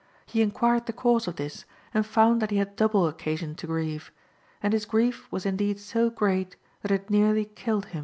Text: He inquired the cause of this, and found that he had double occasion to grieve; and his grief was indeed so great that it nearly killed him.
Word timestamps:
He 0.25 0.41
inquired 0.41 0.87
the 0.87 0.93
cause 0.93 1.27
of 1.27 1.35
this, 1.35 1.63
and 1.93 2.03
found 2.03 2.41
that 2.41 2.49
he 2.49 2.57
had 2.57 2.75
double 2.75 3.07
occasion 3.07 3.53
to 3.53 3.67
grieve; 3.67 4.11
and 4.59 4.73
his 4.73 4.85
grief 4.85 5.31
was 5.31 5.45
indeed 5.45 5.79
so 5.79 6.09
great 6.09 6.55
that 6.81 6.89
it 6.89 7.11
nearly 7.11 7.45
killed 7.45 7.85
him. 7.85 7.99